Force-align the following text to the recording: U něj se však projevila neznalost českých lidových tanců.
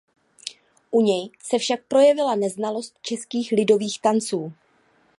U 0.91 1.01
něj 1.01 1.29
se 1.43 1.57
však 1.57 1.79
projevila 1.87 2.35
neznalost 2.35 2.99
českých 3.01 3.51
lidových 3.51 4.01
tanců. 4.01 4.53